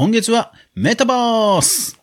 [0.00, 2.00] 今月はメタバース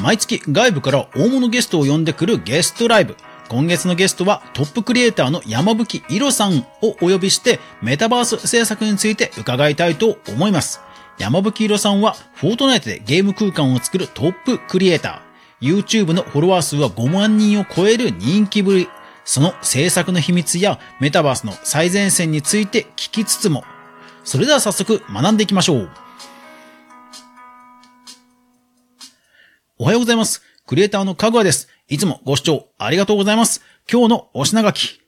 [0.00, 3.16] 毎月外部から大物ゲストを呼んでくるゲストライブ。
[3.48, 10.80] 今月のゲストはトップクリエイターの山吹いろさんをお呼びしてメタバース制作について伺いたいと思います。
[11.18, 15.68] 山吹いろさんはフォートナイトでゲーム空間を作るトップクリエイター。
[15.82, 18.88] YouTube のフォロワー数は5万人を超える人気ぶり。
[19.24, 23.64] その制作の秘密やメタバースの最前線について聞きつつも、
[24.22, 25.90] それでは早速学んでいきましょう。
[29.78, 30.40] おはようございます。
[30.66, 31.68] クリエイターのかぐわです。
[31.86, 33.60] いつもご視聴ありがとうございます。
[33.92, 35.02] 今日のお品書き。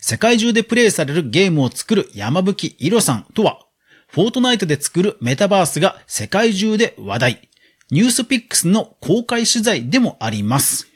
[0.00, 3.60] 世界中でプレイされるゲームを作る山吹いろさんとは、
[4.08, 7.48] フォートナイトで作るメタバースが世界中で話題。
[7.92, 10.88] ニュースピックスの公開取材でもあります。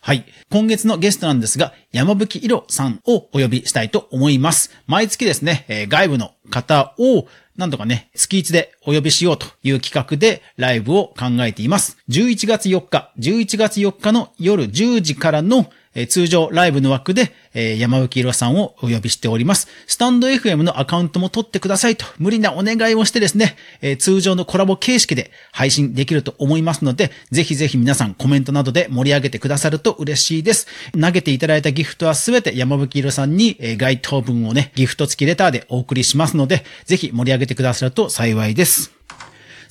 [0.00, 0.24] はい。
[0.52, 4.70] 今月のゲストなんですが、山吹いろさんをお呼びしたいと思います。
[4.86, 7.26] 毎月ですね、外部の方を
[7.60, 11.98] なんとかね、月1でお呼びしようという企画でライブを考えています。
[12.08, 15.70] 11月4日、11月4日の夜10時からの
[16.00, 19.68] え、通常ライブの枠で、え、山吹ろさんをお呼びしております。
[19.86, 30.66] スタンド FM のアカウントも取ってくださいと無理なお願いをしてですね、え、通常のコラボ形式で配信できると思いますので、ぜひぜひ皆さんコメントなどで盛り上げてくださると嬉しいです。
[30.98, 38.99] 投げていただいたギフトはすべて山吹ろさんに、え、該当文をね、ギフト付きレターでお送りしますので、ぜひ盛り上げてくださると幸いです。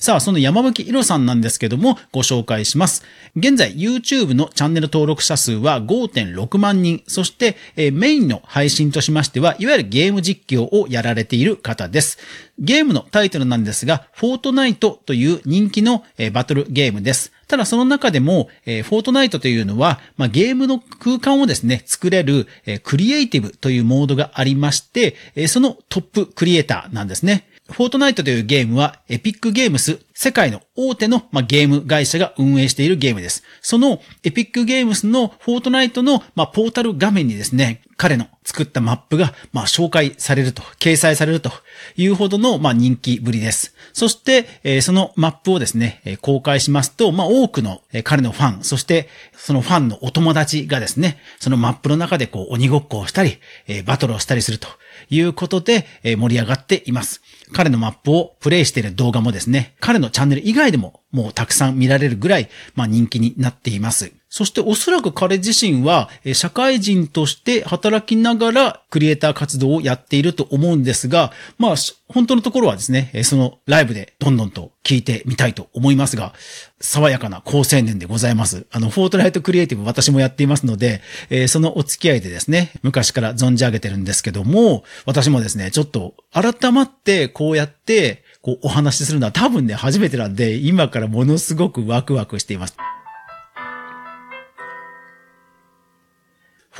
[0.00, 3.04] さあ、その山吹いろさんなんですけども、ご紹介します。
[3.36, 12.16] 現在、YouTube のチャンネル登録者数は5.6万人、そして、えー、メインの配信としましては、いわゆるゲーム実況をやられている方です。
[12.58, 17.30] ゲームのタイトルなんですが、フォートナイトという人気の、えー、バトルゲームです。
[17.46, 27.49] ただその中でも、えー、フォートナイトというのは、まあ、ゲームの空間をですね、作れる、えー、クリエイティブというモードがありまして、えー、そのトップクリエイターなんですね。
[27.70, 33.44] フォートナイトというゲームは、エピックゲームス、世界の大手の、まあ、ゲーム会社が運営しているゲームです。
[33.62, 41.50] そのエピックゲームスのフォートナイトの、まあ、ポータル画面にですね、彼の作ったマップが、まあ、紹介されると、掲載されると
[41.96, 43.74] いうほどの、まあ、人気ぶりです。
[43.92, 53.38] そして、えー、そのマップをですね、え、公開しますと、まあ、多くの、え、彼のファン、そして、そのファンのお友達がですね、そのマップの中でこう、鬼ごっこをしたり、
[53.68, 54.68] えー、バトルをしたりすると
[55.08, 57.22] いうことで、え、盛り上がっています。
[57.52, 64.12] 彼のマップをプレイしている動画もですね、彼のチャンネル以外でももうたくさん見られるぐらい、まあ人気になっています。
[64.30, 71.74] そしておそらく彼自身は、社会人として働きながらクリエイター活動をやっていると思うんですが、まあ、
[72.06, 76.32] 本当のところはですね、そのライブでどんどんと聞いてみたいと思いますが、
[76.80, 78.66] 爽やかな高青年でございます。
[78.70, 81.02] あの、フォートナイトクリエイティブ私もやっていますので、
[81.48, 92.76] そのお付き合いでですね、昔から存じ上げてるんですけども、私もですね、ちょっと改まってこうやって、こうお話しするのは多分ね、初めてなんで、今からものすごくワクワクしています。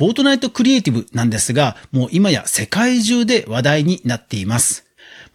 [0.01, 4.83] フォートナイトクリエイティブなんですが、もう今や世界中で話題になっています。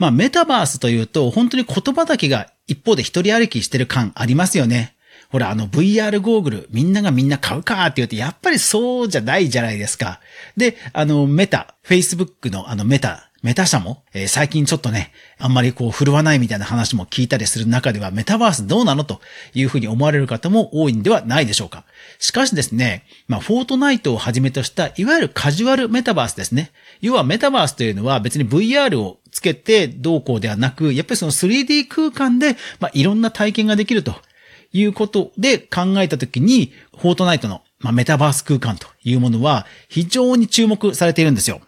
[0.00, 4.96] まあメタバースというと本当に言葉だけが一方で一人歩きしてる感ありますよね。
[5.30, 10.18] ほら、あの VR ゴーグルみんながみんな買うかって言うとやっぱりそうじゃないじゃないですか。
[10.56, 19.04] で、あのメタ、Facebook のあのメタメタ社も、えー、最近ちょっとね、あんまりこう振るわないみたいな話も聞いたりする中では、メタバースどうなの？
[19.04, 19.20] と
[19.54, 21.84] いうふうに思われる方も多いんではないでしょうか。
[22.18, 26.72] しかしですね、まあ、フォートナイトをはじめとした、いわゆるカジュアルメタバースですね。
[27.00, 34.14] 要はメタバースというのは別に VR をつけてどうこうではなく、やっぱりその 3D 空間で、まあ、いろんな体験ができると
[34.72, 41.60] いうことで考えたときに、フォートナイトの、まあ、メタバース空間というものは非常に注目されているんですよ。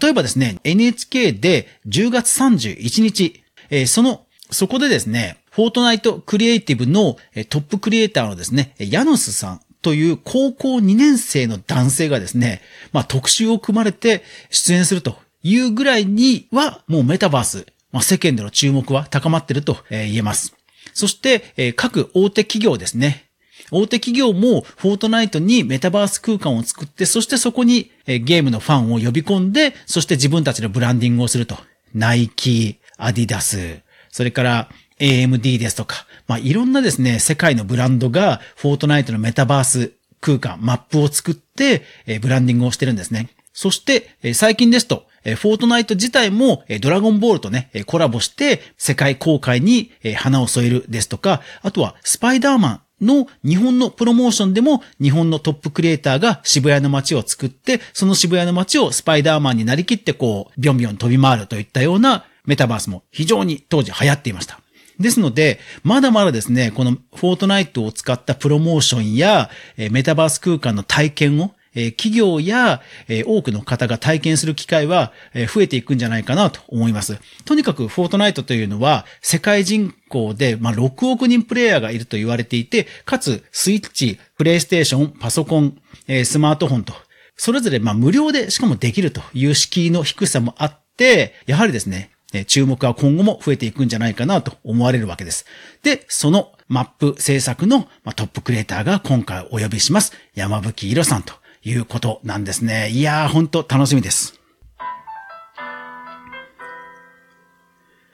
[0.00, 7.16] 例えばですね、NHK で10月31日、えー、その、そこでですね、フォートナイトクリエイティブの
[7.48, 12.60] トップクリエイターのですね、ヤノスさんという高校2年生の男性がですね、
[12.92, 20.54] まあ特集を組まれて出演するというぐらいには、もうメタバース、まあ世間での注目は高まっていると言えます。
[20.94, 23.27] そして、各大手企業ですね、
[23.70, 31.56] 大手企業もフォートナイトにメタバース空間を作って、そしてそこにゲームのファンを呼び込んで、そして自分たちのブランディングをすると。
[31.94, 33.80] ナイキ、アディダス、
[34.10, 34.68] それから
[34.98, 41.82] AMD ですとか、まあ、いろんなですね、世界のブランドがフォートナイトのメタバース空間、マップを作って、
[42.20, 43.30] ブランディングをしてるんですね。
[43.52, 64.60] そして、最近ですと、フォートナイト自体もドラゴンボールとね、コラボして世界公開に花を添えるですとか、あとはスパイダーマンの日本のプロモーションでも日本のトップクリエイターが渋谷の街を作って、その渋谷の街をスパイダーマンになりきってこう、ビョンビョン飛び回るといったようなメタバースも非常に当時流行っていました。
[64.98, 77.18] ですので、まだまだですね、このフォートナイトを使ったプロモーションや、メタバース空間の体験をえ企業や、え多くの方が体験する機会は、え増えていくんじゃないかなと思います。
[77.44, 85.78] とにかく、フォートナイトというのは、世界人口で、まあ、6億人プレイヤーがいると言われていて、かつ、スイッチ、プレイステーション、パソコン、
[86.08, 86.94] えスマートフォンと、
[87.36, 92.10] それぞれ、ま無料でしかもできるという敷居の低さもあって、やはりですね、
[92.46, 95.46] 注目は今後も増えていくんじゃないかなと思われるわけです。
[95.82, 100.12] で、そのマップ制作のトップクリエイターが今回お呼びします。
[100.34, 101.32] 山吹色さんと
[101.68, 102.88] いうことなんですね。
[102.90, 104.34] いやー、ほんと楽しみです。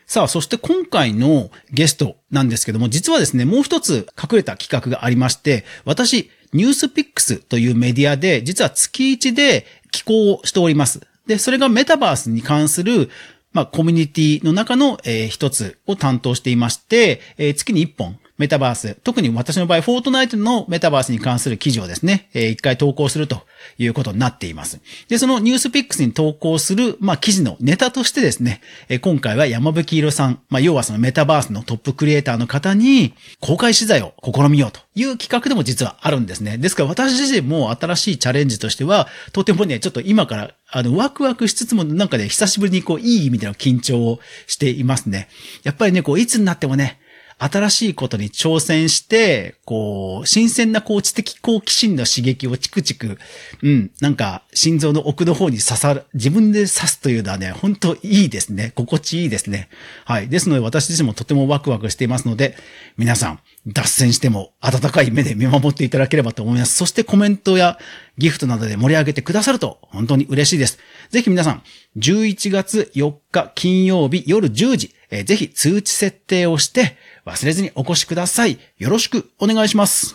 [0.06, 11.00] さあ、そして今回のゲストなんですけども、実はですね、もう一つ隠れた企画がありまして、私、ニュースピックスというメディアで、実は月1で寄稿をしております。
[11.26, 13.10] で、それがメタバースに関する、
[13.52, 23.42] まあ、コミュニティの中の、えー、一つを担当していまして、えー、月に一本、メタバース、特に私の場合、フォートナイトのメタバースに関する記事をですね、えー、一回投稿すると
[23.78, 24.80] いうことになっています。
[25.08, 36.58] で、そのニュースピックスに投稿する、まあ、記事のネタとしてですね、えー、今回は山吹色さん、まあ、要はそのメタバースのトップクリエイターの方に、公開取材を試みようという企画でも実はあるんですね。
[36.58, 45.28] ですから私自身も新しいチャレンジとしては、とてもね、ちょっと今から、あの、ワクワクしつつも、なんかね、久しぶりにこう、いい意味での緊張をしていますね。
[45.62, 46.98] やっぱりね、こう、いつになってもね、
[47.38, 53.18] 新しいことに挑戦して、こう、新鮮なこう知的好奇心の刺激をチクチク、
[53.62, 58.72] うん、なんか心臓の奥の方に刺さる、自分で刺すというのはね、本当いいですね。
[58.74, 59.68] 心地いいですね。
[60.04, 60.28] はい。
[60.28, 62.56] ですので私自身もとてもワクワクしていますので、
[62.96, 66.76] 皆さん、脱線しても温かい目で見守っていただければと思います。
[66.76, 67.78] そしてコメントや
[68.18, 70.78] ギフトなどで盛り上げてくださると本当に嬉しいです。
[71.10, 71.62] ぜひ皆さん、
[71.96, 78.58] 11月4日金曜日夜10時、えー、ぜひ通知設定をして忘れずにお越しください。
[78.78, 80.14] よろしくお願いします。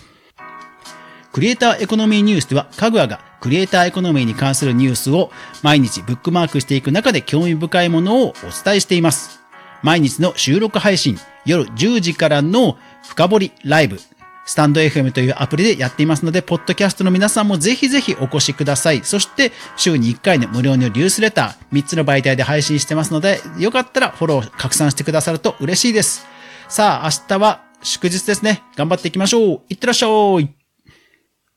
[1.32, 5.32] クリエイターエコノミーニュースでは、かぐわがクリエイターエコノミーに関するニュースを
[5.64, 8.34] 毎日ブックマークしていく中で興味深いものをお
[8.64, 9.40] 伝えしています。
[9.82, 12.78] 毎日の収録配信、夜10時からの
[13.08, 14.00] 深掘りライブ、
[14.46, 19.02] スタンド FM というアプリでやっていますので、ポッドキャストの皆さんもぜひぜひお越しください。
[19.04, 26.29] そして、週に1回の無料のニュースレター、3つの媒体で配信してますので、よかったらフォロー、拡散してくださると嬉しいです。
[26.70, 28.62] さあ、明日は祝日ですね。
[28.76, 29.62] 頑張っていきましょう。
[29.70, 30.08] いってらっしゃ
[30.40, 30.59] い。